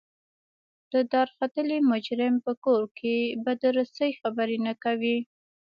د 0.93 0.95
دارختلي 1.13 1.79
مجرم 1.91 2.35
په 2.45 2.51
کور 2.65 2.83
کې 2.97 3.15
به 3.43 3.51
د 3.61 3.63
رسۍ 3.77 4.11
خبرې 4.21 4.57
نه 4.67 4.73
کوئ. 4.83 5.17